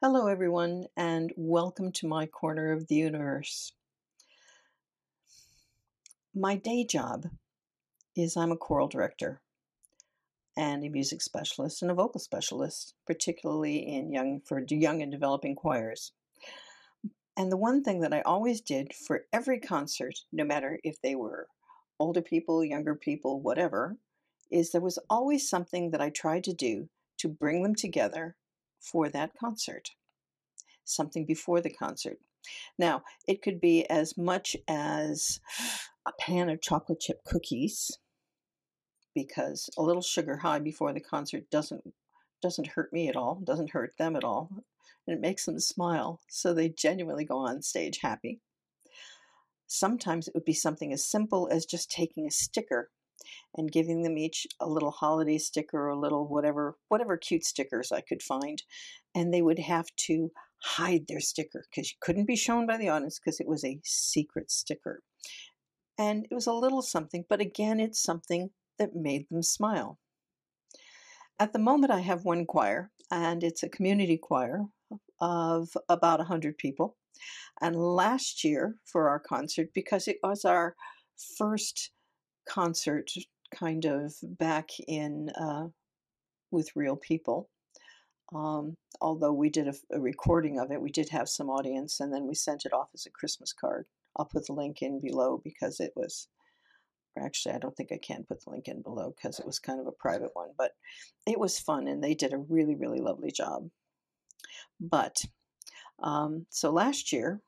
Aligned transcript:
Hello, 0.00 0.28
everyone, 0.28 0.86
and 0.96 1.32
welcome 1.36 1.90
to 1.90 2.06
my 2.06 2.24
corner 2.24 2.70
of 2.70 2.86
the 2.86 2.94
universe. 2.94 3.72
My 6.32 6.54
day 6.54 6.84
job 6.84 7.26
is 8.14 8.36
I'm 8.36 8.52
a 8.52 8.56
choral 8.56 8.86
director 8.86 9.40
and 10.56 10.84
a 10.84 10.88
music 10.88 11.20
specialist 11.20 11.82
and 11.82 11.90
a 11.90 11.94
vocal 11.94 12.20
specialist, 12.20 12.94
particularly 13.08 13.78
in 13.78 14.12
young 14.12 14.40
for 14.42 14.62
young 14.70 15.02
and 15.02 15.10
developing 15.10 15.56
choirs. 15.56 16.12
And 17.36 17.50
the 17.50 17.56
one 17.56 17.82
thing 17.82 17.98
that 18.02 18.14
I 18.14 18.20
always 18.20 18.60
did 18.60 18.94
for 18.94 19.24
every 19.32 19.58
concert, 19.58 20.14
no 20.30 20.44
matter 20.44 20.78
if 20.84 21.02
they 21.02 21.16
were 21.16 21.48
older 21.98 22.22
people, 22.22 22.64
younger 22.64 22.94
people, 22.94 23.40
whatever, 23.40 23.96
is 24.48 24.70
there 24.70 24.80
was 24.80 25.00
always 25.10 25.50
something 25.50 25.90
that 25.90 26.00
I 26.00 26.10
tried 26.10 26.44
to 26.44 26.52
do 26.52 26.88
to 27.16 27.28
bring 27.28 27.64
them 27.64 27.74
together 27.74 28.36
for 28.80 29.08
that 29.08 29.32
concert, 29.38 29.90
something 30.84 31.24
before 31.24 31.60
the 31.60 31.70
concert. 31.70 32.18
Now, 32.78 33.02
it 33.26 33.42
could 33.42 33.60
be 33.60 33.88
as 33.90 34.16
much 34.16 34.56
as 34.68 35.40
a 36.06 36.12
pan 36.18 36.48
of 36.48 36.62
chocolate 36.62 37.00
chip 37.00 37.24
cookies 37.24 37.98
because 39.14 39.68
a 39.76 39.82
little 39.82 40.02
sugar 40.02 40.36
high 40.38 40.60
before 40.60 40.92
the 40.92 41.00
concert 41.00 41.50
doesn't 41.50 41.82
doesn't 42.40 42.68
hurt 42.68 42.92
me 42.92 43.08
at 43.08 43.16
all, 43.16 43.40
doesn't 43.44 43.70
hurt 43.70 43.94
them 43.98 44.14
at 44.14 44.22
all, 44.22 44.48
and 45.06 45.16
it 45.16 45.20
makes 45.20 45.44
them 45.44 45.58
smile 45.58 46.20
so 46.28 46.54
they 46.54 46.68
genuinely 46.68 47.24
go 47.24 47.38
on 47.38 47.62
stage 47.62 47.98
happy. 48.00 48.40
Sometimes 49.66 50.28
it 50.28 50.34
would 50.34 50.44
be 50.44 50.54
something 50.54 50.92
as 50.92 51.04
simple 51.04 51.48
as 51.50 51.66
just 51.66 51.90
taking 51.90 52.26
a 52.26 52.30
sticker 52.30 52.90
and 53.56 53.72
giving 53.72 54.02
them 54.02 54.18
each 54.18 54.46
a 54.60 54.68
little 54.68 54.90
holiday 54.90 55.38
sticker 55.38 55.78
or 55.78 55.88
a 55.88 55.98
little 55.98 56.26
whatever 56.26 56.76
whatever 56.88 57.16
cute 57.16 57.44
stickers 57.44 57.92
I 57.92 58.00
could 58.00 58.22
find 58.22 58.62
and 59.14 59.32
they 59.32 59.42
would 59.42 59.58
have 59.58 59.86
to 59.96 60.30
hide 60.60 61.06
their 61.08 61.20
sticker 61.20 61.64
because 61.70 61.90
you 61.90 61.96
couldn't 62.00 62.26
be 62.26 62.36
shown 62.36 62.66
by 62.66 62.76
the 62.76 62.88
audience 62.88 63.18
because 63.18 63.40
it 63.40 63.48
was 63.48 63.64
a 63.64 63.80
secret 63.84 64.50
sticker. 64.50 65.02
And 65.98 66.26
it 66.30 66.34
was 66.34 66.46
a 66.46 66.52
little 66.52 66.82
something, 66.82 67.24
but 67.28 67.40
again, 67.40 67.80
it's 67.80 68.02
something 68.02 68.50
that 68.78 68.94
made 68.94 69.28
them 69.28 69.42
smile. 69.42 69.98
At 71.40 71.52
the 71.52 71.58
moment, 71.58 71.92
I 71.92 72.00
have 72.00 72.24
one 72.24 72.46
choir, 72.46 72.90
and 73.10 73.42
it's 73.42 73.62
a 73.62 73.68
community 73.68 74.16
choir 74.16 74.64
of 75.20 75.70
about 75.88 76.20
100 76.20 76.58
people. 76.58 76.96
And 77.60 77.76
last 77.76 78.44
year 78.44 78.76
for 78.84 79.08
our 79.08 79.18
concert, 79.18 79.70
because 79.74 80.06
it 80.06 80.18
was 80.22 80.44
our 80.44 80.76
first 81.36 81.90
concert 82.48 83.10
kind 83.54 83.84
of 83.84 84.14
back 84.22 84.70
in 84.86 85.30
uh, 85.30 85.68
with 86.50 86.74
real 86.74 86.96
people. 86.96 87.48
Um, 88.34 88.76
although 89.00 89.32
we 89.32 89.48
did 89.48 89.68
a, 89.68 89.74
a, 89.92 90.00
recording 90.00 90.58
of 90.58 90.70
it, 90.70 90.82
we 90.82 90.90
did 90.90 91.08
have 91.10 91.28
some 91.28 91.48
audience, 91.48 91.98
and 91.98 92.12
then 92.12 92.26
we 92.26 92.34
sent 92.34 92.66
it 92.66 92.74
off 92.74 92.88
as 92.94 93.06
a 93.06 93.10
Christmas 93.10 93.54
card. 93.54 93.86
I'll 94.16 94.26
put 94.26 94.46
the 94.46 94.52
link 94.52 94.82
in 94.82 95.00
below 95.00 95.40
because 95.42 95.80
it 95.80 95.92
was. 95.96 96.28
Actually, 97.18 97.56
I 97.56 97.58
don't 97.58 97.76
think 97.76 97.90
I 97.90 97.98
can 97.98 98.24
put 98.28 98.44
the 98.44 98.50
link 98.50 98.68
in 98.68 98.80
below 98.80 99.12
because 99.16 99.40
it 99.40 99.46
was 99.46 99.58
kind 99.58 99.80
of 99.80 99.88
a 99.88 99.92
private 99.92 100.30
one, 100.34 100.50
but 100.56 100.72
it 101.26 101.40
was 101.40 101.58
fun 101.58 101.88
and 101.88 102.04
they 102.04 102.14
did 102.14 102.32
a 102.32 102.38
really, 102.38 102.76
really 102.76 103.00
lovely 103.00 103.32
job. 103.32 103.70
But 104.78 105.16
um, 106.00 106.46
so 106.50 106.70
last 106.70 107.12
year, 107.12 107.40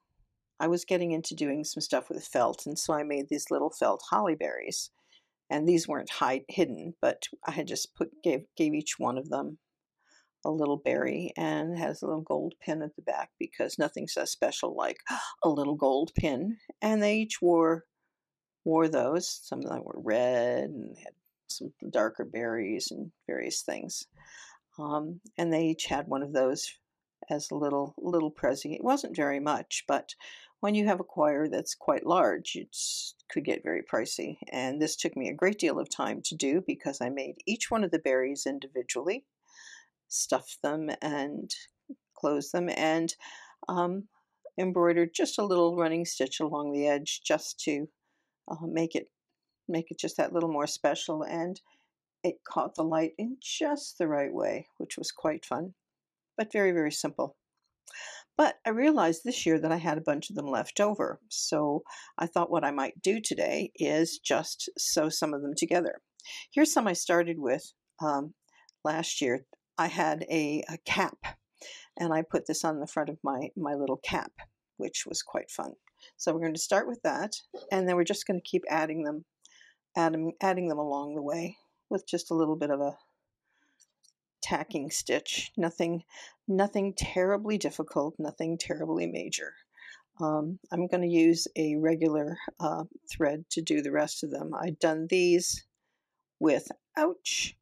I 0.60 0.69
was 0.69 0.84
getting 0.84 1.10
into 1.10 1.34
doing 1.34 1.65
some 1.65 1.81
stuff 1.81 2.09
with 2.09 2.25
felt, 2.25 2.66
and 2.66 2.78
so 2.78 2.94
I 2.94 3.03
made 3.03 3.28
these 3.28 3.50
little 3.50 3.71
felt 3.71 4.03
holly 4.10 4.37
berries 4.37 4.91
and 5.50 5.69
these 5.69 5.88
weren't 5.88 6.10
hide, 6.10 6.44
hidden, 6.48 6.94
but 7.03 7.26
I 7.44 7.50
had 7.50 7.66
just 7.66 7.94
put 7.94 8.22
gave 8.22 8.44
gave 8.56 8.72
each 8.72 8.99
one 8.99 9.19
of 9.19 9.28
them 9.28 9.59
a 10.44 10.50
little 10.50 10.78
berry 10.78 11.32
and 11.37 11.76
has 11.76 12.00
a 12.00 12.06
little 12.06 12.22
gold 12.22 12.54
pin 12.60 12.81
at 12.82 12.97
the 12.97 13.03
back 13.03 13.31
because 13.38 13.78
nothing 13.78 14.09
says 14.09 14.31
special 14.31 14.75
like 14.75 14.99
a 15.43 15.49
little 15.49 15.75
gold 15.75 16.12
pin. 16.15 16.56
And 16.81 17.03
they 17.03 17.16
each 17.16 17.43
wore 17.43 17.84
wore 18.65 18.88
those. 18.88 19.28
Some 19.43 19.59
of 19.59 19.69
them 19.69 19.82
were 19.84 20.00
red 20.00 20.70
and 20.70 20.97
had 20.97 21.15
some 21.49 21.72
darker 21.91 22.25
berries 22.25 22.91
and 22.91 23.10
various 23.26 23.62
things. 23.62 24.06
Um, 24.78 25.20
and 25.37 25.53
they 25.53 25.65
each 25.65 25.87
had 25.87 26.06
one 26.06 26.22
of 26.22 26.32
those 26.32 26.72
as 27.28 27.50
a 27.50 27.56
little 27.56 27.94
little 27.99 28.31
prezi. 28.31 28.75
It 28.75 28.84
wasn't 28.84 29.16
very 29.16 29.41
much, 29.41 29.84
but 29.88 30.15
when 30.60 30.75
you 30.75 30.87
have 30.87 31.00
a 31.00 31.04
choir 31.04 31.48
that's 31.48 31.75
quite 31.75 32.06
large, 32.06 32.54
it 32.54 32.76
could 33.31 33.44
get 33.44 33.62
very 33.62 33.82
pricey. 33.82 34.37
And 34.53 34.81
this 34.81 34.94
took 34.97 35.16
me 35.16 35.28
a 35.28 35.34
great 35.34 35.59
deal 35.59 35.78
of 35.78 35.88
time 35.88 36.21
to 36.25 36.37
do 36.37 36.62
because 36.66 37.00
I 37.00 37.09
made 37.09 37.37
each 37.47 37.71
one 37.71 37.82
of 37.82 37.91
the 37.91 37.98
berries 37.98 38.44
individually, 38.47 39.25
stuffed 40.09 40.59
them 40.62 40.91
and 41.00 41.50
closed 42.15 42.53
them, 42.53 42.69
and 42.76 43.15
um, 43.69 44.09
embroidered 44.59 45.10
just 45.15 45.38
a 45.38 45.44
little 45.44 45.76
running 45.76 46.04
stitch 46.04 46.41
along 46.41 46.72
the 46.72 46.87
edge 46.87 47.22
just 47.25 47.59
to 47.60 47.88
uh, 48.49 48.66
make 48.66 48.94
it 48.94 49.10
make 49.69 49.91
it 49.91 49.99
just 49.99 50.16
that 50.16 50.32
little 50.32 50.53
more 50.53 50.66
special. 50.66 51.22
And 51.22 51.59
it 52.22 52.37
caught 52.47 52.75
the 52.75 52.82
light 52.82 53.12
in 53.16 53.38
just 53.41 53.97
the 53.99 54.09
right 54.09 54.32
way, 54.32 54.66
which 54.76 54.99
was 54.99 55.10
quite 55.10 55.47
fun, 55.47 55.72
but 56.37 56.53
very 56.53 56.72
very 56.72 56.93
simple. 56.93 57.37
But 58.40 58.56
I 58.64 58.70
realized 58.70 59.20
this 59.22 59.44
year 59.44 59.60
that 59.60 59.70
I 59.70 59.76
had 59.76 59.98
a 59.98 60.00
bunch 60.00 60.30
of 60.30 60.34
them 60.34 60.46
left 60.46 60.80
over. 60.80 61.20
So 61.28 61.82
I 62.16 62.24
thought 62.24 62.50
what 62.50 62.64
I 62.64 62.70
might 62.70 63.02
do 63.02 63.20
today 63.20 63.70
is 63.74 64.18
just 64.18 64.70
sew 64.78 65.10
some 65.10 65.34
of 65.34 65.42
them 65.42 65.52
together. 65.54 66.00
Here's 66.50 66.72
some 66.72 66.86
I 66.86 66.94
started 66.94 67.36
with 67.38 67.74
um, 68.02 68.32
last 68.82 69.20
year. 69.20 69.44
I 69.76 69.88
had 69.88 70.24
a, 70.30 70.64
a 70.70 70.78
cap 70.86 71.18
and 71.98 72.14
I 72.14 72.22
put 72.22 72.46
this 72.46 72.64
on 72.64 72.80
the 72.80 72.86
front 72.86 73.10
of 73.10 73.18
my, 73.22 73.50
my 73.58 73.74
little 73.74 74.00
cap, 74.02 74.32
which 74.78 75.04
was 75.06 75.20
quite 75.20 75.50
fun. 75.50 75.74
So 76.16 76.32
we're 76.32 76.40
going 76.40 76.54
to 76.54 76.58
start 76.58 76.88
with 76.88 77.02
that, 77.04 77.32
and 77.70 77.86
then 77.86 77.94
we're 77.94 78.04
just 78.04 78.26
going 78.26 78.40
to 78.40 78.50
keep 78.50 78.62
adding 78.70 79.04
them, 79.04 79.26
adding, 79.98 80.32
adding 80.40 80.68
them 80.68 80.78
along 80.78 81.14
the 81.14 81.22
way 81.22 81.58
with 81.90 82.08
just 82.08 82.30
a 82.30 82.34
little 82.34 82.56
bit 82.56 82.70
of 82.70 82.80
a 82.80 82.96
tacking 84.42 84.90
stitch. 84.90 85.52
Nothing, 85.58 86.04
nothing 86.50 86.94
terribly 86.97 87.56
difficult, 87.56 88.15
nothing 88.19 88.59
terribly 88.59 89.06
major. 89.06 89.55
Um, 90.21 90.59
I'm 90.71 90.87
going 90.87 91.03
to 91.03 91.09
use 91.09 91.49
a 91.56 91.77
regular 91.77 92.37
uh, 92.59 92.84
thread 93.11 93.44
to 93.53 93.62
do 93.62 93.81
the 93.81 93.93
rest 93.93 94.22
of 94.22 94.31
them. 94.31 94.53
I've 94.55 94.78
done 94.78 95.06
these 95.09 95.65
with, 96.38 96.69
ouch, 96.99 97.56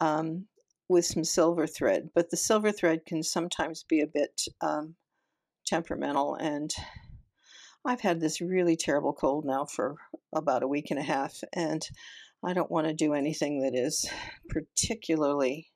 um, 0.00 0.46
with 0.88 1.06
some 1.06 1.24
silver 1.24 1.66
thread, 1.66 2.10
but 2.14 2.30
the 2.30 2.36
silver 2.36 2.72
thread 2.72 3.06
can 3.06 3.22
sometimes 3.22 3.84
be 3.88 4.00
a 4.00 4.06
bit 4.06 4.42
um, 4.60 4.96
temperamental 5.66 6.34
and 6.34 6.74
I've 7.84 8.00
had 8.00 8.20
this 8.20 8.40
really 8.40 8.76
terrible 8.76 9.12
cold 9.12 9.44
now 9.44 9.64
for 9.64 9.96
about 10.32 10.62
a 10.62 10.68
week 10.68 10.90
and 10.90 11.00
a 11.00 11.02
half, 11.02 11.42
and 11.52 11.86
I 12.44 12.52
don't 12.52 12.70
want 12.70 12.86
to 12.86 12.94
do 12.94 13.12
anything 13.12 13.62
that 13.62 13.74
is 13.74 14.08
particularly 14.48 15.72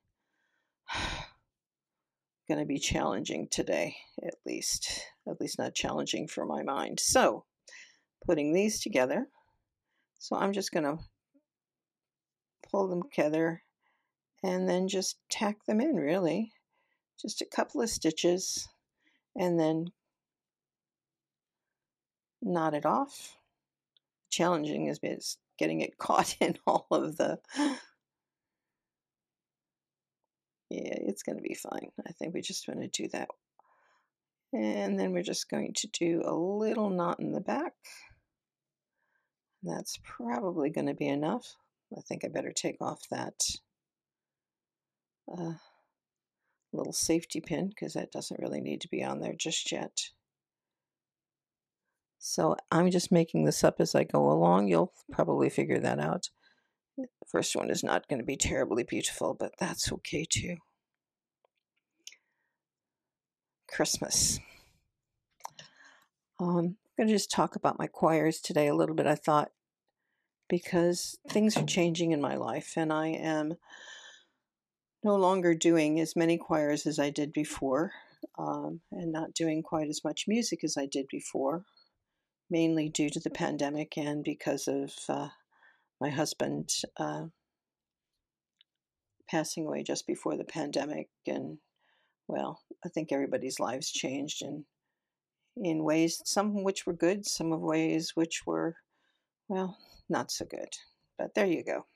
going 2.48 2.60
to 2.60 2.66
be 2.66 2.78
challenging 2.78 3.48
today, 3.50 3.96
at 4.24 4.34
least. 4.44 5.02
At 5.28 5.40
least 5.40 5.58
not 5.58 5.74
challenging 5.74 6.28
for 6.28 6.46
my 6.46 6.62
mind. 6.62 7.00
So, 7.00 7.44
putting 8.24 8.52
these 8.52 8.80
together. 8.80 9.26
So, 10.18 10.36
I'm 10.36 10.52
just 10.52 10.72
going 10.72 10.84
to 10.84 10.98
pull 12.70 12.88
them 12.88 13.02
together 13.02 13.62
and 14.42 14.68
then 14.68 14.88
just 14.88 15.18
tack 15.30 15.64
them 15.66 15.80
in, 15.80 15.96
really. 15.96 16.52
Just 17.20 17.40
a 17.40 17.46
couple 17.46 17.80
of 17.80 17.90
stitches 17.90 18.68
and 19.34 19.58
then 19.58 19.86
knot 22.42 22.74
it 22.74 22.86
off. 22.86 23.36
Challenging 24.30 24.86
is, 24.86 25.38
getting 25.58 25.80
it 25.80 25.98
caught 25.98 26.36
in 26.40 26.56
all 26.66 26.86
of 26.90 27.16
the 27.16 27.38
yeah, 30.76 30.98
it's 31.08 31.22
going 31.22 31.36
to 31.36 31.42
be 31.42 31.54
fine. 31.54 31.90
I 32.06 32.12
think 32.12 32.34
we 32.34 32.42
just 32.42 32.68
want 32.68 32.80
to 32.80 33.02
do 33.02 33.08
that. 33.08 33.28
And 34.52 34.98
then 34.98 35.12
we're 35.12 35.22
just 35.22 35.48
going 35.50 35.72
to 35.74 35.88
do 35.88 36.22
a 36.24 36.34
little 36.34 36.90
knot 36.90 37.18
in 37.18 37.32
the 37.32 37.40
back. 37.40 37.72
That's 39.62 39.98
probably 40.02 40.70
going 40.70 40.86
to 40.86 40.94
be 40.94 41.08
enough. 41.08 41.56
I 41.96 42.00
think 42.02 42.24
I 42.24 42.28
better 42.28 42.52
take 42.52 42.76
off 42.80 43.00
that 43.10 43.40
uh, 45.32 45.54
little 46.72 46.92
safety 46.92 47.40
pin 47.40 47.68
because 47.68 47.94
that 47.94 48.12
doesn't 48.12 48.40
really 48.40 48.60
need 48.60 48.82
to 48.82 48.88
be 48.88 49.02
on 49.02 49.20
there 49.20 49.34
just 49.34 49.72
yet. 49.72 50.10
So 52.18 52.56
I'm 52.70 52.90
just 52.90 53.10
making 53.10 53.44
this 53.44 53.64
up 53.64 53.76
as 53.78 53.94
I 53.94 54.04
go 54.04 54.30
along. 54.30 54.68
You'll 54.68 54.92
probably 55.10 55.48
figure 55.48 55.80
that 55.80 55.98
out. 55.98 56.28
The 56.96 57.06
first 57.26 57.54
one 57.54 57.70
is 57.70 57.84
not 57.84 58.08
going 58.08 58.20
to 58.20 58.24
be 58.24 58.36
terribly 58.36 58.82
beautiful, 58.82 59.34
but 59.34 59.52
that's 59.58 59.92
okay 59.92 60.24
too. 60.28 60.56
Christmas. 63.68 64.38
Um, 66.38 66.48
I'm 66.48 66.76
going 66.96 67.08
to 67.08 67.14
just 67.14 67.30
talk 67.30 67.56
about 67.56 67.78
my 67.78 67.86
choirs 67.86 68.40
today 68.40 68.68
a 68.68 68.74
little 68.74 68.94
bit, 68.94 69.06
I 69.06 69.14
thought, 69.14 69.50
because 70.48 71.18
things 71.28 71.56
are 71.56 71.64
changing 71.64 72.12
in 72.12 72.20
my 72.20 72.36
life 72.36 72.74
and 72.76 72.92
I 72.92 73.08
am 73.08 73.54
no 75.02 75.16
longer 75.16 75.54
doing 75.54 76.00
as 76.00 76.16
many 76.16 76.38
choirs 76.38 76.86
as 76.86 76.98
I 76.98 77.10
did 77.10 77.32
before. 77.32 77.92
um, 78.38 78.80
and 78.92 79.12
not 79.12 79.34
doing 79.34 79.62
quite 79.62 79.88
as 79.88 80.02
much 80.04 80.24
music 80.28 80.64
as 80.64 80.76
I 80.76 80.86
did 80.86 81.06
before, 81.08 81.64
mainly 82.50 82.88
due 82.88 83.10
to 83.10 83.20
the 83.20 83.30
pandemic 83.30 83.96
and 83.96 84.22
because 84.24 84.68
of 84.68 84.92
uh, 85.08 85.28
my 86.00 86.10
husband 86.10 86.70
uh, 86.98 87.26
passing 89.28 89.66
away 89.66 89.82
just 89.82 90.06
before 90.06 90.36
the 90.36 90.44
pandemic. 90.44 91.08
And 91.26 91.58
well, 92.28 92.62
I 92.84 92.88
think 92.88 93.12
everybody's 93.12 93.60
lives 93.60 93.90
changed 93.90 94.42
in 94.42 94.64
in 95.56 95.84
ways, 95.84 96.20
some 96.24 96.62
which 96.62 96.86
were 96.86 96.92
good, 96.92 97.26
some 97.26 97.52
of 97.52 97.60
ways 97.60 98.14
which 98.14 98.46
were, 98.46 98.76
well, 99.48 99.78
not 100.08 100.30
so 100.30 100.44
good. 100.44 100.68
But 101.18 101.34
there 101.34 101.46
you 101.46 101.64
go. 101.64 101.86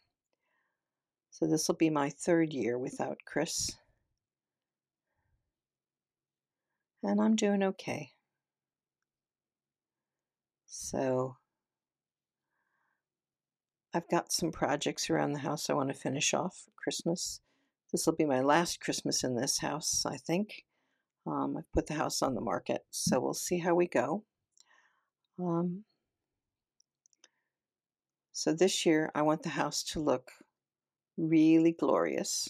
So 1.30 1.46
this 1.46 1.68
will 1.68 1.76
be 1.76 1.90
my 1.90 2.10
third 2.10 2.52
year 2.52 2.78
without 2.78 3.18
Chris. 3.26 3.70
And 7.02 7.20
I'm 7.20 7.36
doing 7.36 7.62
okay. 7.62 8.12
So 10.66 11.36
I've 13.92 14.08
got 14.08 14.32
some 14.32 14.52
projects 14.52 15.10
around 15.10 15.32
the 15.32 15.40
house 15.40 15.68
I 15.68 15.74
want 15.74 15.88
to 15.88 15.94
finish 15.94 16.32
off 16.34 16.62
for 16.64 16.70
Christmas. 16.76 17.40
This 17.92 18.06
will 18.06 18.14
be 18.14 18.24
my 18.24 18.40
last 18.40 18.80
Christmas 18.80 19.24
in 19.24 19.34
this 19.34 19.58
house, 19.58 20.04
I 20.06 20.16
think. 20.16 20.64
Um, 21.26 21.56
I've 21.58 21.72
put 21.72 21.86
the 21.86 21.94
house 21.94 22.22
on 22.22 22.34
the 22.34 22.40
market, 22.40 22.82
so 22.90 23.20
we'll 23.20 23.34
see 23.34 23.58
how 23.58 23.74
we 23.74 23.88
go. 23.88 24.24
Um, 25.38 25.84
so 28.32 28.52
this 28.52 28.86
year, 28.86 29.10
I 29.14 29.22
want 29.22 29.42
the 29.42 29.50
house 29.50 29.82
to 29.84 30.00
look 30.00 30.30
really 31.16 31.72
glorious. 31.72 32.48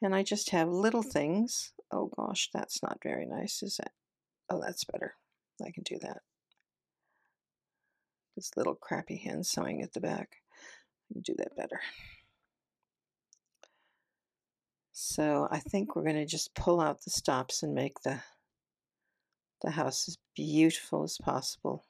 And 0.00 0.14
I 0.14 0.22
just 0.22 0.50
have 0.50 0.68
little 0.68 1.02
things. 1.02 1.72
Oh 1.92 2.10
gosh, 2.16 2.50
that's 2.52 2.82
not 2.82 2.98
very 3.02 3.26
nice, 3.26 3.62
is 3.62 3.78
it? 3.78 3.90
Oh, 4.48 4.60
that's 4.60 4.84
better. 4.84 5.14
I 5.64 5.70
can 5.70 5.82
do 5.82 5.98
that. 6.00 6.18
This 8.36 8.52
little 8.56 8.74
crappy 8.74 9.16
hand 9.16 9.46
sewing 9.46 9.82
at 9.82 9.92
the 9.92 10.00
back. 10.00 10.36
I 11.10 11.14
can 11.14 11.22
do 11.22 11.34
that 11.38 11.56
better. 11.56 11.80
So 15.00 15.46
I 15.48 15.60
think 15.60 15.94
we're 15.94 16.02
going 16.02 16.16
to 16.16 16.26
just 16.26 16.56
pull 16.56 16.80
out 16.80 17.04
the 17.04 17.10
stops 17.10 17.62
and 17.62 17.72
make 17.72 18.00
the, 18.00 18.20
the 19.62 19.70
house 19.70 20.08
as 20.08 20.18
beautiful 20.34 21.04
as 21.04 21.18
possible. 21.18 21.84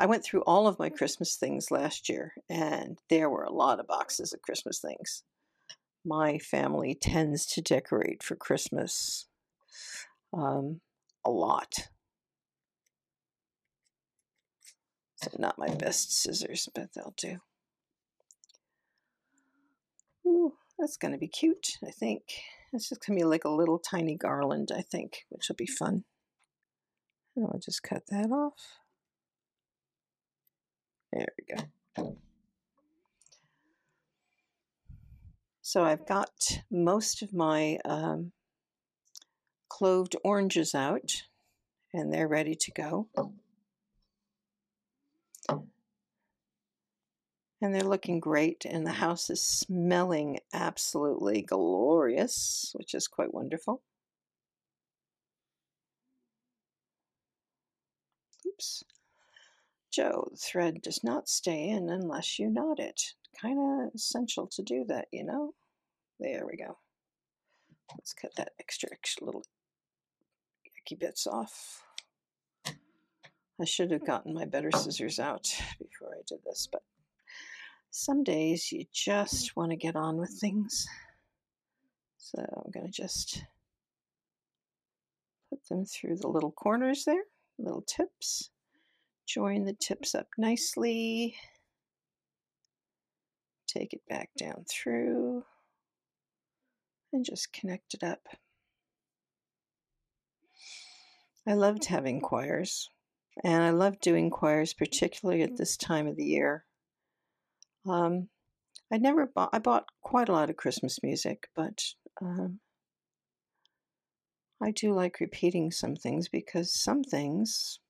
I 0.00 0.06
went 0.06 0.24
through 0.24 0.42
all 0.48 0.66
of 0.66 0.80
my 0.80 0.88
Christmas 0.88 1.36
things 1.36 1.70
last 1.70 2.08
year, 2.08 2.32
and 2.50 2.98
there 3.08 3.30
were 3.30 3.44
a 3.44 3.52
lot 3.52 3.78
of 3.78 3.86
boxes 3.86 4.32
of 4.32 4.42
Christmas 4.42 4.80
things. 4.80 5.22
My 6.04 6.38
family 6.38 6.96
tends 6.96 7.46
to 7.46 7.62
decorate 7.62 8.24
for 8.24 8.34
Christmas 8.34 9.26
um, 10.32 10.80
a 11.24 11.30
lot. 11.30 11.72
So 15.14 15.30
not 15.38 15.56
my 15.56 15.72
best 15.72 16.20
scissors, 16.20 16.68
but 16.74 16.88
they'll 16.94 17.14
do. 17.16 17.38
Ooh, 20.26 20.57
that's 20.78 20.96
going 20.96 21.12
to 21.12 21.18
be 21.18 21.28
cute, 21.28 21.78
I 21.86 21.90
think. 21.90 22.22
It's 22.72 22.88
just 22.88 23.04
going 23.04 23.18
to 23.18 23.24
be 23.24 23.28
like 23.28 23.44
a 23.44 23.50
little 23.50 23.78
tiny 23.78 24.16
garland, 24.16 24.70
I 24.74 24.82
think, 24.82 25.24
which 25.28 25.48
will 25.48 25.56
be 25.56 25.66
fun. 25.66 26.04
And 27.34 27.46
I'll 27.46 27.58
just 27.58 27.82
cut 27.82 28.02
that 28.08 28.30
off. 28.30 28.78
There 31.12 31.26
we 31.38 31.56
go. 31.56 32.16
So 35.62 35.84
I've 35.84 36.06
got 36.06 36.60
most 36.70 37.22
of 37.22 37.34
my 37.34 37.78
um, 37.84 38.32
cloved 39.68 40.16
oranges 40.24 40.74
out, 40.74 41.24
and 41.92 42.12
they're 42.12 42.28
ready 42.28 42.54
to 42.54 42.70
go. 42.70 43.08
And 47.60 47.74
they're 47.74 47.82
looking 47.82 48.20
great, 48.20 48.64
and 48.64 48.86
the 48.86 48.92
house 48.92 49.30
is 49.30 49.42
smelling 49.42 50.38
absolutely 50.52 51.42
glorious, 51.42 52.72
which 52.76 52.94
is 52.94 53.08
quite 53.08 53.34
wonderful. 53.34 53.82
Oops. 58.46 58.84
Joe, 59.90 60.28
the 60.30 60.36
thread 60.36 60.82
does 60.82 61.02
not 61.02 61.28
stay 61.28 61.68
in 61.68 61.88
unless 61.88 62.38
you 62.38 62.48
knot 62.48 62.78
it. 62.78 63.14
Kind 63.40 63.58
of 63.58 63.94
essential 63.94 64.46
to 64.48 64.62
do 64.62 64.84
that, 64.88 65.08
you 65.12 65.24
know? 65.24 65.54
There 66.20 66.46
we 66.46 66.56
go. 66.56 66.78
Let's 67.92 68.12
cut 68.12 68.32
that 68.36 68.52
extra, 68.60 68.90
extra 68.92 69.24
little 69.26 69.44
yucky 70.66 70.98
bits 70.98 71.26
off. 71.26 71.82
I 73.60 73.64
should 73.64 73.90
have 73.90 74.06
gotten 74.06 74.34
my 74.34 74.44
better 74.44 74.70
scissors 74.70 75.18
out 75.18 75.52
before 75.78 76.14
I 76.14 76.22
did 76.26 76.40
this, 76.44 76.68
but 76.70 76.82
some 77.90 78.22
days 78.22 78.70
you 78.72 78.84
just 78.92 79.46
mm. 79.46 79.56
want 79.56 79.70
to 79.70 79.76
get 79.76 79.96
on 79.96 80.16
with 80.16 80.38
things. 80.40 80.86
So 82.18 82.38
I'm 82.38 82.70
going 82.70 82.86
to 82.86 82.92
just 82.92 83.44
put 85.50 85.60
them 85.68 85.84
through 85.84 86.16
the 86.16 86.28
little 86.28 86.52
corners 86.52 87.04
there, 87.04 87.22
little 87.58 87.82
tips. 87.82 88.50
Join 89.26 89.64
the 89.64 89.74
tips 89.74 90.14
up 90.14 90.28
nicely. 90.36 91.34
Take 93.66 93.92
it 93.92 94.02
back 94.08 94.30
down 94.38 94.64
through 94.70 95.44
and 97.12 97.24
just 97.24 97.52
connect 97.52 97.94
it 97.94 98.02
up. 98.02 98.20
I 101.46 101.54
loved 101.54 101.86
having 101.86 102.20
choirs, 102.20 102.90
and 103.42 103.62
I 103.62 103.70
love 103.70 104.00
doing 104.00 104.28
choirs, 104.28 104.74
particularly 104.74 105.42
at 105.42 105.52
mm. 105.52 105.56
this 105.56 105.78
time 105.78 106.06
of 106.06 106.16
the 106.16 106.24
year. 106.24 106.64
Um, 107.88 108.28
I 108.92 108.98
never 108.98 109.26
bought. 109.26 109.50
I 109.52 109.58
bought 109.58 109.86
quite 110.02 110.28
a 110.28 110.32
lot 110.32 110.50
of 110.50 110.56
Christmas 110.56 111.02
music, 111.02 111.48
but 111.54 111.82
um, 112.20 112.60
I 114.62 114.70
do 114.70 114.92
like 114.92 115.20
repeating 115.20 115.70
some 115.70 115.94
things 115.94 116.28
because 116.28 116.72
some 116.72 117.02
things 117.02 117.80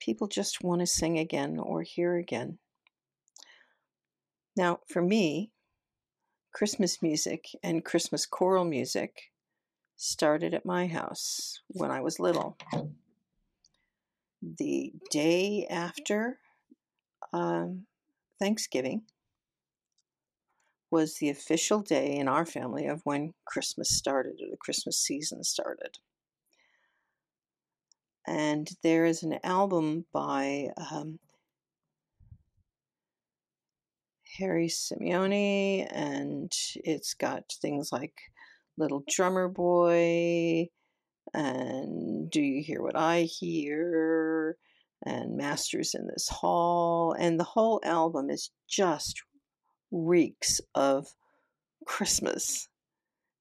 people 0.00 0.26
just 0.26 0.62
want 0.62 0.80
to 0.80 0.86
sing 0.86 1.18
again 1.18 1.58
or 1.58 1.82
hear 1.82 2.16
again. 2.16 2.58
Now, 4.56 4.80
for 4.88 5.02
me, 5.02 5.52
Christmas 6.52 7.00
music 7.00 7.46
and 7.62 7.84
Christmas 7.84 8.26
choral 8.26 8.64
music 8.64 9.30
started 9.96 10.54
at 10.54 10.66
my 10.66 10.86
house 10.86 11.60
when 11.68 11.90
I 11.90 12.00
was 12.00 12.18
little. 12.18 12.56
The 14.42 14.92
day 15.10 15.66
after 15.70 16.38
um, 17.32 17.86
Thanksgiving 18.40 19.02
was 20.90 21.16
the 21.16 21.30
official 21.30 21.80
day 21.80 22.16
in 22.16 22.26
our 22.26 22.44
family 22.44 22.86
of 22.86 23.02
when 23.04 23.34
Christmas 23.44 23.90
started 23.90 24.40
or 24.42 24.50
the 24.50 24.56
Christmas 24.56 24.98
season 24.98 25.44
started. 25.44 25.98
And 28.26 28.68
there 28.82 29.04
is 29.04 29.22
an 29.22 29.38
album 29.44 30.06
by 30.12 30.68
um, 30.76 31.18
Harry 34.38 34.68
Simeone, 34.68 35.86
and 35.90 36.52
it's 36.76 37.14
got 37.14 37.52
things 37.60 37.90
like 37.92 38.14
Little 38.76 39.04
Drummer 39.08 39.48
Boy 39.48 40.68
and 41.34 42.30
Do 42.30 42.40
You 42.40 42.62
Hear 42.62 42.82
What 42.82 42.96
I 42.96 43.22
Hear? 43.22 44.19
And 45.04 45.36
Masters 45.36 45.94
in 45.94 46.06
This 46.06 46.28
Hall. 46.28 47.14
And 47.18 47.38
the 47.38 47.44
whole 47.44 47.80
album 47.84 48.30
is 48.30 48.50
just 48.68 49.22
reeks 49.90 50.60
of 50.74 51.14
Christmas. 51.86 52.68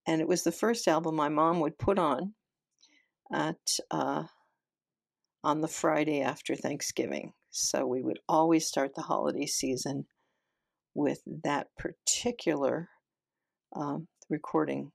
And 0.07 0.21
it 0.21 0.27
was 0.27 0.43
the 0.43 0.51
first 0.51 0.87
album 0.87 1.15
my 1.15 1.29
mom 1.29 1.59
would 1.59 1.77
put 1.77 1.99
on 1.99 2.33
at 3.31 3.57
uh, 3.91 4.23
on 5.43 5.61
the 5.61 5.67
Friday 5.67 6.21
after 6.21 6.55
Thanksgiving. 6.55 7.33
So 7.51 7.85
we 7.85 8.01
would 8.01 8.19
always 8.27 8.65
start 8.65 8.95
the 8.95 9.03
holiday 9.03 9.45
season 9.45 10.05
with 10.93 11.21
that 11.43 11.67
particular 11.77 12.89
um, 13.75 14.07
recording. 14.29 14.91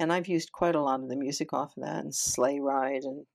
And 0.00 0.12
I've 0.12 0.28
used 0.28 0.52
quite 0.52 0.74
a 0.76 0.82
lot 0.82 1.00
of 1.00 1.08
the 1.08 1.16
music 1.16 1.52
off 1.52 1.76
of 1.76 1.82
that 1.84 2.04
and 2.04 2.14
Sleigh 2.14 2.60
Ride. 2.60 3.02
And 3.02 3.26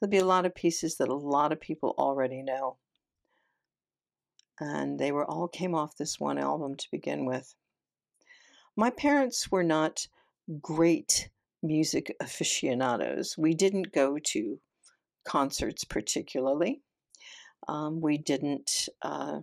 there'll 0.00 0.10
be 0.10 0.18
a 0.18 0.24
lot 0.24 0.46
of 0.46 0.54
pieces 0.54 0.96
that 0.96 1.08
a 1.08 1.14
lot 1.14 1.52
of 1.52 1.60
people 1.60 1.94
already 1.98 2.42
know. 2.42 2.78
And 4.60 4.98
they 4.98 5.12
were 5.12 5.24
all 5.24 5.48
came 5.48 5.74
off 5.74 5.96
this 5.96 6.20
one 6.20 6.38
album 6.38 6.76
to 6.76 6.90
begin 6.90 7.24
with. 7.26 7.54
My 8.76 8.90
parents 8.90 9.50
were 9.50 9.64
not 9.64 10.06
great 10.60 11.30
music 11.62 12.14
aficionados. 12.20 13.36
We 13.38 13.54
didn't 13.54 13.92
go 13.92 14.18
to 14.32 14.60
concerts 15.26 15.84
particularly. 15.84 16.82
Um, 17.66 18.00
we 18.00 18.18
didn't 18.18 18.88
uh, 19.02 19.40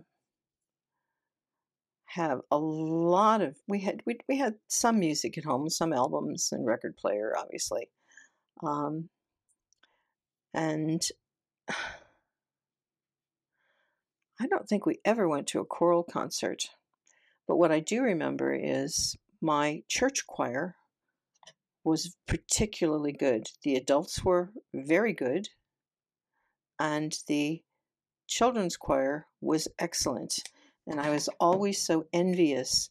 have 2.06 2.40
a 2.50 2.58
lot 2.58 3.40
of 3.40 3.56
we 3.66 3.80
had 3.80 4.02
we, 4.06 4.18
we 4.28 4.38
had 4.38 4.54
some 4.68 5.00
music 5.00 5.36
at 5.38 5.44
home, 5.44 5.68
some 5.68 5.92
albums 5.92 6.50
and 6.52 6.66
record 6.66 6.96
player, 6.96 7.32
obviously, 7.36 7.88
um, 8.62 9.08
and 10.54 11.06
I 14.40 14.46
don't 14.48 14.68
think 14.68 14.86
we 14.86 14.98
ever 15.04 15.28
went 15.28 15.46
to 15.48 15.60
a 15.60 15.64
choral 15.64 16.02
concert. 16.02 16.70
But 17.46 17.56
what 17.56 17.70
I 17.70 17.80
do 17.80 18.02
remember 18.02 18.52
is 18.52 19.16
my 19.40 19.82
church 19.88 20.26
choir 20.26 20.76
was 21.84 22.16
particularly 22.26 23.12
good. 23.12 23.48
The 23.62 23.76
adults 23.76 24.24
were 24.24 24.52
very 24.74 25.12
good, 25.12 25.48
and 26.78 27.16
the 27.26 27.62
children's 28.26 28.76
choir 28.76 29.26
was 29.40 29.68
excellent. 29.78 30.38
And 30.86 31.00
I 31.00 31.10
was 31.10 31.28
always 31.38 31.80
so 31.80 32.06
envious 32.12 32.90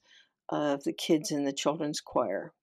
of 0.50 0.84
the 0.84 0.94
kids 0.94 1.32
in 1.32 1.46
the 1.46 1.54
children's 1.54 2.02
choir 2.02 2.54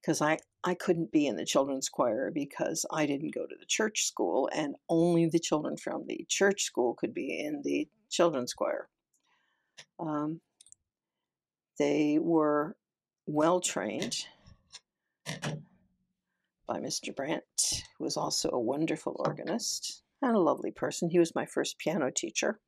because 0.00 0.22
I, 0.22 0.38
I 0.64 0.74
couldn't 0.74 1.12
be 1.12 1.26
in 1.26 1.36
the 1.36 1.44
children's 1.44 1.88
choir 1.88 2.30
because 2.32 2.86
I 2.90 3.06
didn't 3.06 3.34
go 3.34 3.46
to 3.46 3.56
the 3.58 3.66
church 3.66 4.04
school, 4.06 4.48
and 4.52 4.74
only 4.88 5.26
the 5.26 5.38
children 5.38 5.76
from 5.76 6.04
the 6.06 6.24
church 6.28 6.62
school 6.62 6.94
could 6.94 7.14
be 7.14 7.38
in 7.38 7.62
the 7.64 7.88
children's 8.10 8.52
choir. 8.54 8.88
Um, 9.98 10.40
they 11.78 12.18
were 12.20 12.76
well 13.26 13.60
trained 13.60 14.26
by 16.66 16.78
Mr. 16.78 17.14
Brandt, 17.14 17.84
who 17.98 18.04
was 18.04 18.16
also 18.16 18.50
a 18.50 18.60
wonderful 18.60 19.16
organist 19.18 20.02
and 20.22 20.36
a 20.36 20.40
lovely 20.40 20.70
person. 20.70 21.10
He 21.10 21.18
was 21.18 21.34
my 21.34 21.46
first 21.46 21.78
piano 21.78 22.10
teacher. 22.14 22.60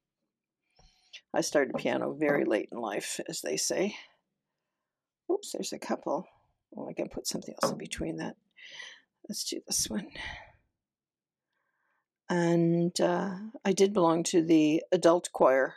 I 1.34 1.40
started 1.40 1.76
piano 1.76 2.12
very 2.12 2.44
late 2.44 2.68
in 2.72 2.78
life, 2.78 3.20
as 3.28 3.40
they 3.42 3.56
say. 3.56 3.96
Oops, 5.30 5.52
there's 5.52 5.72
a 5.72 5.78
couple. 5.78 6.26
Oh, 6.76 6.88
I 6.88 6.92
can 6.92 7.08
put 7.08 7.26
something 7.26 7.54
else 7.62 7.72
in 7.72 7.78
between 7.78 8.16
that. 8.16 8.36
Let's 9.28 9.44
do 9.44 9.60
this 9.66 9.88
one. 9.88 10.08
And 12.28 12.98
uh, 13.00 13.34
I 13.64 13.72
did 13.72 13.92
belong 13.92 14.22
to 14.24 14.42
the 14.42 14.82
adult 14.90 15.30
choir 15.32 15.74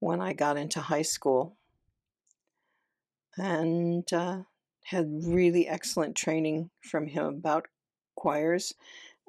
when 0.00 0.20
I 0.20 0.32
got 0.32 0.56
into 0.56 0.80
high 0.80 1.02
school 1.02 1.56
and 3.36 4.10
uh, 4.12 4.42
had 4.84 5.06
really 5.24 5.68
excellent 5.68 6.16
training 6.16 6.70
from 6.82 7.06
him 7.06 7.26
about 7.26 7.66
choirs. 8.16 8.72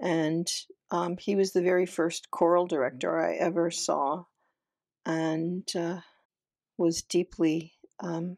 And 0.02 0.48
um, 0.92 1.18
he 1.18 1.36
was 1.36 1.52
the 1.52 1.62
very 1.62 1.86
first 1.86 2.32
choral 2.32 2.68
director 2.68 3.20
I 3.20 3.36
ever 3.36 3.72
saw 3.72 4.26
and 5.06 5.68
uh, 5.76 6.00
was 6.78 7.02
deeply 7.02 7.74
um, 8.00 8.38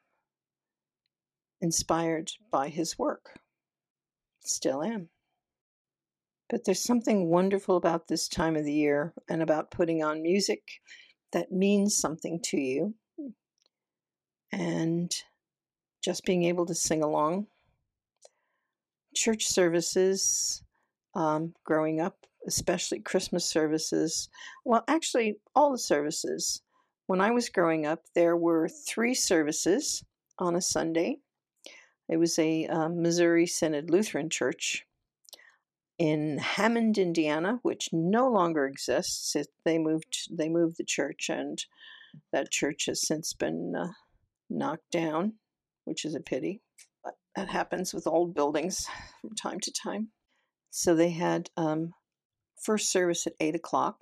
inspired 1.62 2.32
by 2.52 2.70
his 2.70 2.98
work. 2.98 3.40
Still 4.40 4.84
am. 4.84 5.10
But 6.50 6.64
there's 6.64 6.84
something 6.84 7.30
wonderful 7.30 7.76
about 7.76 8.08
this 8.08 8.28
time 8.28 8.56
of 8.56 8.64
the 8.64 8.74
year 8.74 9.14
and 9.30 9.42
about 9.42 9.72
putting 9.72 10.04
on 10.04 10.22
music 10.22 10.62
that 11.34 11.52
means 11.52 11.96
something 11.96 12.40
to 12.46 12.58
you. 12.58 12.96
And 14.52 15.12
just 16.04 16.24
being 16.24 16.44
able 16.46 16.66
to 16.66 16.74
sing 16.74 17.04
along. 17.04 17.48
Church 19.14 19.46
services, 19.46 20.64
um, 21.16 21.54
growing 21.66 22.00
up, 22.00 22.16
especially 22.48 23.00
Christmas 23.00 23.44
services. 23.44 24.30
Well, 24.64 24.86
actually, 24.88 25.36
all 25.54 25.74
the 25.74 25.78
services. 25.78 26.62
When 27.08 27.20
I 27.20 27.32
was 27.32 27.50
growing 27.50 27.86
up, 27.86 28.04
there 28.16 28.38
were 28.38 28.70
three 28.70 29.14
services 29.14 30.04
on 30.40 30.56
a 30.56 30.62
Sunday. 30.62 31.18
It 32.10 32.18
was 32.18 32.38
a 32.40 32.68
um, 32.68 33.02
Missouri 33.02 33.46
Synod 33.46 33.90
Lutheran 33.90 34.30
church 34.30 34.86
in 35.98 36.38
Hammond, 36.38 36.98
Indiana, 36.98 37.60
which 37.64 37.90
no 37.92 38.30
longer 38.30 38.66
exists. 38.66 39.36
It, 39.36 39.48
they 39.66 39.78
moved. 39.78 40.30
They 40.32 40.50
moved 40.50 40.78
the 40.78 40.84
church, 40.84 41.30
and 41.30 41.64
that 42.32 42.52
church 42.52 42.86
has 42.86 43.06
since 43.06 43.34
been 43.34 43.74
uh, 43.76 43.92
knocked 44.50 44.92
down 44.92 45.34
which 45.88 46.04
is 46.04 46.14
a 46.16 46.20
pity. 46.20 46.62
But 47.04 47.16
that 47.38 47.48
happens 47.48 47.94
with 47.94 48.08
old 48.08 48.36
buildings 48.36 48.86
from 49.22 49.34
time 49.36 49.62
to 49.62 49.72
time. 49.72 50.10
So 50.70 50.94
they 50.94 51.12
had 51.12 51.50
um, 51.56 51.94
first 52.62 52.92
service 52.92 53.26
at 53.26 53.34
8 53.40 53.56
o'clock, 53.56 54.02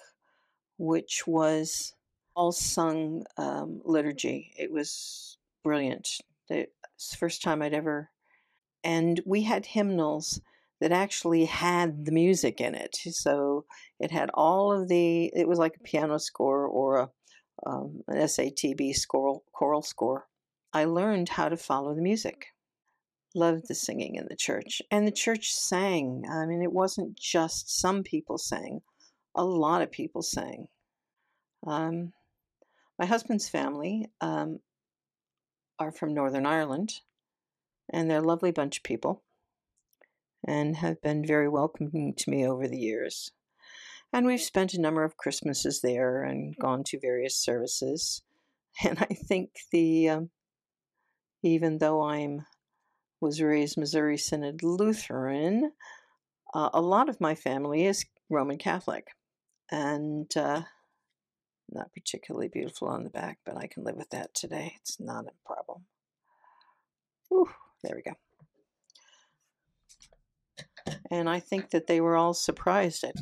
which 0.79 1.27
was 1.27 1.93
all 2.35 2.51
sung 2.51 3.24
um, 3.38 3.81
liturgy. 3.85 4.51
It 4.57 4.71
was 4.71 5.38
brilliant. 5.63 6.09
First 6.97 7.41
time 7.41 7.61
I'd 7.61 7.73
ever. 7.73 8.09
And 8.83 9.19
we 9.25 9.43
had 9.43 9.65
hymnals 9.65 10.39
that 10.79 10.91
actually 10.91 11.45
had 11.45 12.05
the 12.05 12.11
music 12.11 12.59
in 12.61 12.75
it. 12.75 12.95
So 12.95 13.65
it 13.99 14.11
had 14.11 14.29
all 14.33 14.71
of 14.71 14.87
the, 14.87 15.31
it 15.33 15.47
was 15.47 15.57
like 15.57 15.77
a 15.77 15.83
piano 15.83 16.19
score 16.19 16.65
or 16.67 16.97
a, 16.97 17.09
um, 17.65 18.01
an 18.07 18.17
SATB 18.17 18.95
score, 18.95 19.41
choral 19.53 19.81
score. 19.81 20.27
I 20.73 20.85
learned 20.85 21.29
how 21.29 21.49
to 21.49 21.57
follow 21.57 21.95
the 21.95 22.01
music. 22.01 22.47
Loved 23.33 23.67
the 23.67 23.75
singing 23.75 24.15
in 24.15 24.27
the 24.29 24.35
church. 24.35 24.81
And 24.91 25.07
the 25.07 25.11
church 25.11 25.53
sang. 25.53 26.25
I 26.29 26.45
mean, 26.45 26.61
it 26.61 26.71
wasn't 26.71 27.17
just 27.17 27.79
some 27.79 28.03
people 28.03 28.37
sang, 28.37 28.81
a 29.33 29.43
lot 29.43 29.81
of 29.81 29.91
people 29.91 30.21
sang. 30.21 30.67
Um, 31.65 32.13
my 32.99 33.05
husband's 33.05 33.49
family 33.49 34.09
um, 34.21 34.59
are 35.79 35.91
from 35.91 36.13
Northern 36.13 36.46
Ireland, 36.46 37.01
and 37.91 38.10
they're 38.10 38.20
a 38.20 38.27
lovely 38.27 38.51
bunch 38.51 38.77
of 38.77 38.84
people 38.84 39.24
and 40.48 40.77
have 40.77 41.01
been 41.01 41.25
very 41.25 41.50
welcoming 41.50 42.13
to 42.17 42.29
me 42.29 42.48
over 42.48 42.67
the 42.67 42.77
years. 42.77 43.32
And 44.13 44.25
we've 44.25 44.41
spent 44.41 44.74
a 44.74 44.82
number 44.82 45.03
of 45.03 45.17
Christmases 45.17 45.82
there 45.82 46.24
and 46.24 46.55
gone 46.58 46.84
to 46.86 47.00
various 47.00 47.38
services. 47.38 48.22
And 48.84 49.00
I 49.00 49.13
think 49.13 49.51
the 49.72 50.10
um, 50.10 50.29
even 51.44 51.77
though 51.77 52.01
I'm 52.01 52.46
was 53.22 53.41
raised 53.41 53.77
Missouri 53.77 54.17
Synod 54.17 54.63
Lutheran, 54.63 55.72
uh, 56.53 56.72
a 56.74 56.82
lot 56.82 57.08
of 57.08 57.22
my 57.22 57.36
family 57.36 57.86
is 57.86 58.03
Roman 58.29 58.58
Catholic, 58.58 59.08
and 59.72 60.29
uh, 60.36 60.63
not 61.72 61.93
particularly 61.93 62.48
beautiful 62.48 62.88
on 62.88 63.03
the 63.03 63.10
back, 63.10 63.39
but 63.45 63.57
I 63.57 63.67
can 63.67 63.84
live 63.84 63.95
with 63.95 64.10
that 64.12 64.34
today. 64.34 64.74
It's 64.81 65.00
not 65.00 65.25
a 65.25 65.48
problem. 65.48 65.86
Whew, 67.29 67.50
there 67.84 67.95
we 67.95 68.01
go. 68.01 68.15
And 71.10 71.29
I 71.29 71.39
think 71.39 71.72
that 71.72 71.88
they 71.88 72.01
were 72.01 72.15
all 72.15 72.34
surprised 72.34 73.03
at 73.03 73.15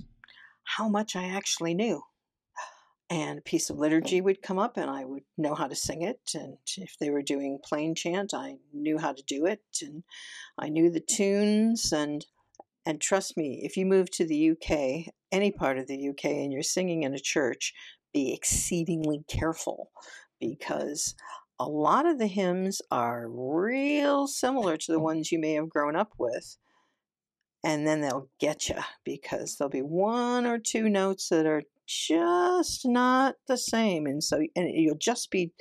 how 0.63 0.87
much 0.89 1.15
I 1.15 1.25
actually 1.25 1.73
knew 1.73 2.03
and 3.13 3.37
a 3.37 3.43
piece 3.43 3.69
of 3.69 3.77
liturgy 3.77 4.21
would 4.21 4.41
come 4.41 4.57
up 4.57 4.75
and 4.75 4.89
I 4.89 5.05
would 5.05 5.23
know 5.37 5.53
how 5.53 5.67
to 5.67 5.75
sing 5.75 6.01
it. 6.01 6.31
And 6.33 6.57
if 6.77 6.97
they 6.99 7.11
were 7.11 7.21
doing 7.21 7.59
plain 7.63 7.93
chant, 7.93 8.33
I 8.33 8.57
knew 8.73 8.97
how 8.97 9.13
to 9.13 9.23
do 9.27 9.45
it 9.45 9.61
and 9.81 10.03
I 10.57 10.69
knew 10.69 10.89
the 10.89 10.99
tunes. 10.99 11.91
And, 11.91 12.25
and 12.87 12.99
trust 12.99 13.37
me, 13.37 13.61
if 13.63 13.77
you 13.77 13.85
move 13.85 14.09
to 14.11 14.25
the 14.25 14.51
UK, 14.51 15.13
any 15.31 15.51
part 15.51 15.77
of 15.77 15.87
the 15.87 16.09
UK, 16.09 16.25
and 16.25 16.51
you're 16.51 16.63
singing 16.63 17.03
in 17.03 17.13
a 17.13 17.19
church, 17.19 17.73
be 18.13 18.33
exceedingly 18.33 19.23
careful 19.27 19.91
because 20.39 21.15
a 21.59 21.65
lot 21.65 22.05
of 22.05 22.19
the 22.19 22.27
hymns 22.27 22.81
are 22.91 23.27
real 23.29 24.27
similar 24.27 24.77
to 24.77 24.91
the 24.91 24.97
mm-hmm. 24.97 25.03
ones 25.03 25.31
you 25.31 25.39
may 25.39 25.53
have 25.53 25.69
grown 25.69 25.95
up 25.95 26.13
with 26.17 26.57
and 27.63 27.87
then 27.87 28.01
they'll 28.01 28.29
get 28.39 28.67
you 28.67 28.75
because 29.05 29.55
there'll 29.55 29.69
be 29.69 29.81
one 29.81 30.45
or 30.45 30.59
two 30.59 30.89
notes 30.89 31.29
that 31.29 31.45
are 31.45 31.63
just 31.85 32.85
not 32.85 33.35
the 33.47 33.57
same 33.57 34.05
and 34.05 34.23
so 34.23 34.41
and 34.55 34.69
you'll 34.73 34.95
just 34.95 35.31
be 35.31 35.51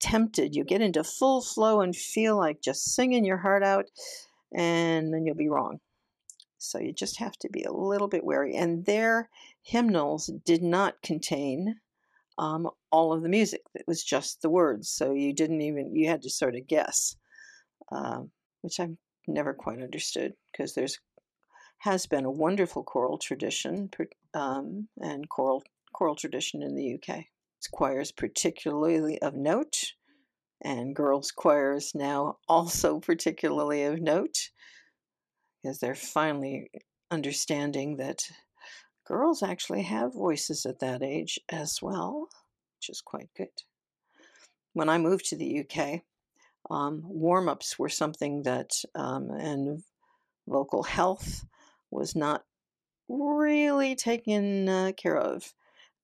tempted. 0.00 0.54
You 0.54 0.64
get 0.64 0.82
into 0.82 1.04
full 1.04 1.42
flow 1.42 1.80
and 1.80 1.94
feel 1.94 2.36
like 2.36 2.62
just 2.62 2.94
singing 2.94 3.24
your 3.24 3.38
heart 3.38 3.62
out 3.62 3.86
and 4.54 5.12
then 5.12 5.26
you'll 5.26 5.34
be 5.34 5.48
wrong. 5.48 5.80
So 6.58 6.78
you 6.78 6.92
just 6.92 7.18
have 7.18 7.36
to 7.40 7.48
be 7.50 7.62
a 7.62 7.72
little 7.72 8.08
bit 8.08 8.24
wary 8.24 8.54
and 8.54 8.86
their 8.86 9.28
hymnals 9.62 10.30
did 10.44 10.62
not 10.62 11.02
contain 11.02 11.76
um, 12.38 12.68
all 12.90 13.12
of 13.12 13.22
the 13.22 13.28
music 13.28 13.62
it 13.74 13.84
was 13.86 14.02
just 14.02 14.42
the 14.42 14.50
words 14.50 14.88
so 14.88 15.12
you 15.12 15.32
didn't 15.32 15.60
even 15.60 15.94
you 15.94 16.08
had 16.08 16.22
to 16.22 16.30
sort 16.30 16.56
of 16.56 16.66
guess 16.66 17.16
um, 17.92 18.30
which 18.62 18.80
i've 18.80 18.96
never 19.26 19.54
quite 19.54 19.80
understood 19.80 20.32
because 20.52 20.74
there's 20.74 20.98
has 21.78 22.06
been 22.06 22.24
a 22.24 22.30
wonderful 22.30 22.82
choral 22.82 23.18
tradition 23.18 23.90
um, 24.32 24.88
and 25.02 25.28
choral 25.28 25.62
choral 25.92 26.16
tradition 26.16 26.62
in 26.62 26.74
the 26.74 26.94
UK. 26.94 27.24
It's 27.58 27.68
choirs 27.68 28.10
particularly 28.10 29.20
of 29.20 29.34
note, 29.34 29.92
and 30.62 30.96
girls' 30.96 31.30
choirs 31.30 31.92
now 31.94 32.38
also 32.48 33.00
particularly 33.00 33.84
of 33.84 34.00
note, 34.00 34.50
because 35.62 35.78
they're 35.78 35.94
finally 35.94 36.70
understanding 37.10 37.96
that 37.98 38.22
girls 39.04 39.42
actually 39.42 39.82
have 39.82 40.14
voices 40.14 40.66
at 40.66 40.80
that 40.80 41.02
age 41.02 41.38
as 41.50 41.80
well, 41.82 42.28
which 42.78 42.88
is 42.90 43.00
quite 43.00 43.30
good. 43.36 43.48
when 44.72 44.88
I 44.88 44.98
moved 44.98 45.26
to 45.26 45.36
the 45.36 45.60
UK, 45.60 46.02
um, 46.70 47.02
warm 47.04 47.48
ups 47.48 47.78
were 47.78 47.88
something 47.88 48.42
that, 48.42 48.70
um, 48.94 49.30
and 49.30 49.82
vocal 50.48 50.82
health 50.82 51.44
was 51.90 52.16
not 52.16 52.44
really 53.08 53.94
taken 53.94 54.68
uh, 54.68 54.92
care 54.96 55.16
of. 55.16 55.54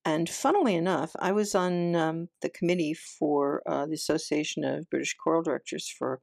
And 0.05 0.29
funnily 0.29 0.77
enough, 0.77 1.15
I 1.19 1.33
was 1.33 1.55
on 1.55 1.95
um, 1.95 2.29
the 2.43 2.49
committee 2.49 2.95
for 2.95 3.63
uh, 3.67 3.87
the 3.87 3.95
Association 3.95 4.65
of 4.65 4.89
British 4.89 5.15
Choral 5.15 5.43
Directors 5.43 5.89
for 5.89 6.21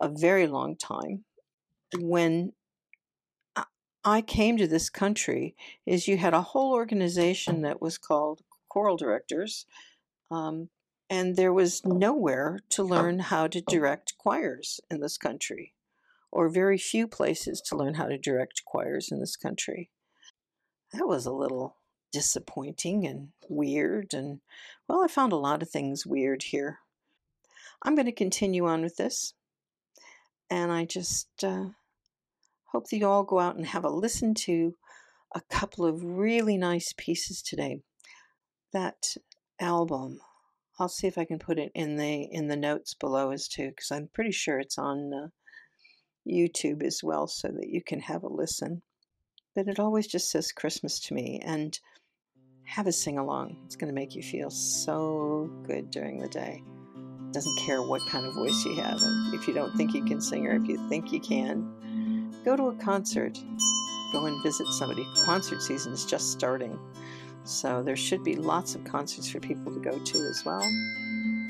a 0.00 0.08
very 0.08 0.46
long 0.46 0.76
time. 0.76 1.24
When 1.98 2.52
I 4.08 4.22
came 4.22 4.56
to 4.56 4.66
this 4.66 4.88
country, 4.88 5.54
is 5.84 6.08
you 6.08 6.16
had 6.16 6.32
a 6.32 6.40
whole 6.40 6.72
organization 6.72 7.60
that 7.62 7.82
was 7.82 7.98
called 7.98 8.40
Choral 8.68 8.96
Directors, 8.96 9.66
um, 10.30 10.70
and 11.10 11.36
there 11.36 11.52
was 11.52 11.84
nowhere 11.84 12.60
to 12.70 12.82
learn 12.82 13.18
how 13.18 13.46
to 13.48 13.60
direct 13.60 14.16
choirs 14.16 14.80
in 14.90 15.00
this 15.00 15.18
country, 15.18 15.74
or 16.32 16.48
very 16.48 16.78
few 16.78 17.06
places 17.06 17.60
to 17.62 17.76
learn 17.76 17.94
how 17.94 18.06
to 18.06 18.16
direct 18.16 18.64
choirs 18.64 19.10
in 19.12 19.20
this 19.20 19.36
country. 19.36 19.90
That 20.94 21.06
was 21.06 21.26
a 21.26 21.32
little 21.32 21.76
disappointing 22.10 23.06
and 23.06 23.28
weird. 23.46 24.14
And 24.14 24.40
well, 24.88 25.04
I 25.04 25.08
found 25.08 25.34
a 25.34 25.36
lot 25.36 25.62
of 25.62 25.68
things 25.68 26.06
weird 26.06 26.44
here. 26.44 26.78
I'm 27.82 27.94
going 27.94 28.06
to 28.06 28.12
continue 28.12 28.66
on 28.66 28.80
with 28.80 28.96
this. 28.96 29.34
And 30.50 30.72
I 30.72 30.86
just 30.86 31.28
uh, 31.44 31.66
hope 32.72 32.88
that 32.90 32.96
you 32.96 33.06
all 33.06 33.24
go 33.24 33.38
out 33.38 33.56
and 33.56 33.66
have 33.66 33.84
a 33.84 33.90
listen 33.90 34.34
to 34.34 34.74
a 35.34 35.40
couple 35.50 35.84
of 35.84 36.02
really 36.02 36.56
nice 36.56 36.94
pieces 36.96 37.42
today. 37.42 37.80
That 38.72 39.16
album, 39.60 40.20
I'll 40.78 40.88
see 40.88 41.06
if 41.06 41.18
I 41.18 41.24
can 41.24 41.38
put 41.38 41.58
it 41.58 41.72
in 41.74 41.96
the 41.96 42.28
in 42.30 42.48
the 42.48 42.56
notes 42.56 42.94
below 42.94 43.30
as 43.30 43.48
too, 43.48 43.68
because 43.68 43.90
I'm 43.90 44.08
pretty 44.12 44.32
sure 44.32 44.58
it's 44.58 44.78
on 44.78 45.12
uh, 45.12 45.28
YouTube 46.26 46.82
as 46.82 47.00
well, 47.02 47.26
so 47.26 47.48
that 47.48 47.68
you 47.68 47.82
can 47.82 48.00
have 48.00 48.22
a 48.22 48.28
listen. 48.28 48.82
But 49.54 49.68
it 49.68 49.80
always 49.80 50.06
just 50.06 50.30
says 50.30 50.52
Christmas 50.52 51.00
to 51.00 51.14
me, 51.14 51.40
and 51.44 51.78
have 52.64 52.86
a 52.86 52.92
sing 52.92 53.18
along. 53.18 53.56
It's 53.64 53.76
going 53.76 53.88
to 53.88 53.94
make 53.94 54.14
you 54.14 54.22
feel 54.22 54.50
so 54.50 55.50
good 55.66 55.90
during 55.90 56.18
the 56.18 56.28
day. 56.28 56.62
Doesn't 57.32 57.58
care 57.58 57.82
what 57.82 58.02
kind 58.10 58.26
of 58.26 58.34
voice 58.34 58.64
you 58.64 58.74
have. 58.76 59.00
And 59.02 59.34
if 59.34 59.48
you 59.48 59.54
don't 59.54 59.74
think 59.76 59.94
you 59.94 60.04
can 60.04 60.20
sing 60.20 60.46
or 60.46 60.52
if 60.52 60.68
you 60.68 60.88
think 60.88 61.10
you 61.10 61.20
can, 61.20 61.77
go 62.48 62.56
to 62.56 62.68
a 62.68 62.74
concert. 62.82 63.38
Go 64.10 64.24
and 64.24 64.42
visit 64.42 64.66
somebody. 64.68 65.06
Concert 65.26 65.60
season 65.60 65.92
is 65.92 66.06
just 66.06 66.32
starting. 66.32 66.78
So 67.44 67.82
there 67.82 67.96
should 67.96 68.24
be 68.24 68.36
lots 68.36 68.74
of 68.74 68.84
concerts 68.84 69.28
for 69.30 69.38
people 69.38 69.70
to 69.70 69.78
go 69.80 69.98
to 69.98 70.18
as 70.18 70.42
well. 70.46 70.66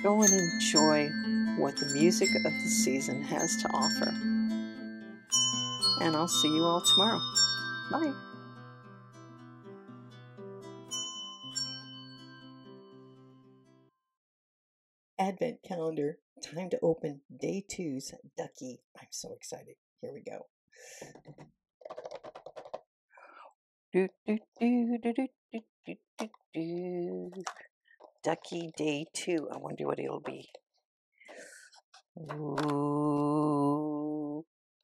Go 0.02 0.23
and 0.23 0.33
enjoy 0.33 1.09
what 1.57 1.76
the 1.76 1.87
music 1.95 2.28
of 2.35 2.52
the 2.52 2.69
season 2.69 3.23
has 3.23 3.62
to 3.62 3.69
offer. 3.73 4.11
And 6.00 6.17
I'll 6.17 6.26
see 6.26 6.49
you 6.49 6.65
all 6.65 6.80
tomorrow. 6.80 7.21
Bye. 7.93 8.13
Advent 15.17 15.63
calendar. 15.63 16.19
Time 16.43 16.71
to 16.71 16.78
open 16.82 17.21
day 17.37 17.65
two's 17.69 18.13
Ducky. 18.37 18.80
I'm 19.00 19.06
so 19.11 19.32
excited. 19.32 19.76
Here 20.00 20.13
we 20.13 20.23
go. 20.23 20.47
Do, 23.93 24.08
do, 24.26 24.38
do, 24.60 24.99
do, 25.02 25.12
do, 25.12 25.28
do, 25.52 25.60
do, 25.86 25.95
do, 26.19 26.28
do. 26.54 27.32
Ducky 28.23 28.71
day 28.76 29.06
two. 29.14 29.49
I 29.52 29.56
wonder 29.56 29.86
what 29.86 29.99
it'll 29.99 30.21
be. 30.21 30.50
Ooh, 32.34 33.64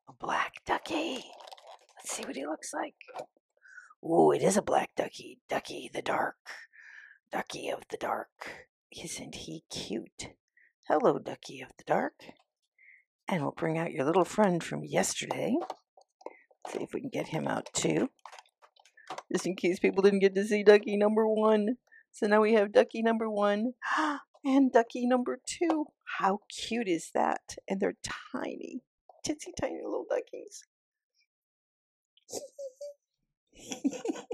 a 0.08 0.12
black 0.18 0.54
ducky. 0.64 1.24
Let's 1.96 2.12
see 2.12 2.24
what 2.24 2.36
he 2.36 2.46
looks 2.46 2.72
like. 2.72 2.94
Ooh, 4.02 4.32
it 4.32 4.42
is 4.42 4.56
a 4.56 4.62
black 4.62 4.90
ducky. 4.96 5.40
Ducky 5.48 5.90
the 5.92 6.02
dark. 6.02 6.36
Ducky 7.32 7.68
of 7.68 7.82
the 7.90 7.96
dark. 7.96 8.68
Isn't 8.90 9.34
he 9.34 9.64
cute? 9.70 10.34
Hello, 10.88 11.18
Ducky 11.18 11.60
of 11.60 11.70
the 11.76 11.84
Dark. 11.84 12.14
And 13.26 13.42
we'll 13.42 13.52
bring 13.52 13.76
out 13.78 13.90
your 13.90 14.04
little 14.04 14.24
friend 14.24 14.62
from 14.62 14.84
yesterday. 14.84 15.56
See 16.68 16.82
if 16.82 16.94
we 16.94 17.00
can 17.00 17.10
get 17.10 17.28
him 17.28 17.46
out 17.46 17.68
too. 17.74 18.10
Just 19.32 19.46
in 19.46 19.56
case 19.56 19.78
people 19.78 20.02
didn't 20.02 20.20
get 20.20 20.34
to 20.34 20.44
see 20.44 20.62
Ducky 20.62 20.96
number 20.96 21.28
one. 21.28 21.76
So 22.12 22.26
now 22.26 22.40
we 22.40 22.54
have 22.54 22.72
Ducky 22.72 23.02
number 23.02 23.28
one 23.28 23.72
and 24.44 24.72
Ducky 24.72 25.06
number 25.06 25.40
two. 25.46 25.86
How 26.18 26.40
cute 26.48 26.88
is 26.88 27.10
that? 27.14 27.56
And 27.68 27.80
they're 27.80 27.96
tiny, 28.32 28.82
titsy 29.26 29.52
tiny 29.60 29.80
little 29.82 30.06
duckies. 30.10 30.64